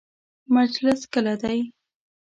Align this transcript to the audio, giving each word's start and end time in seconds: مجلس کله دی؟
مجلس 0.55 0.99
کله 1.13 1.33
دی؟ 1.41 1.59